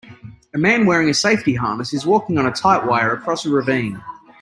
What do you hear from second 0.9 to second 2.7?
a safety harness is walking on a